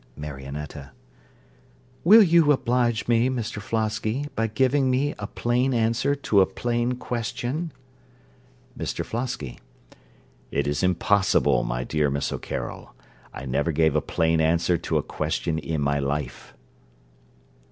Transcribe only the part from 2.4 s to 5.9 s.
oblige me, Mr Flosky, by giving me a plain